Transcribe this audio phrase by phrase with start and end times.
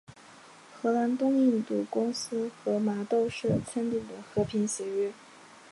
[0.81, 5.13] 荷兰东印度公司和麻豆社签订的和平协约。